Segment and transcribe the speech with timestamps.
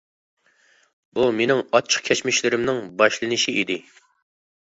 [1.17, 3.79] بۇ مېنىڭ ئاچچىق كەچمىشلىرىمنىڭ باشلىنىشى ئىدى.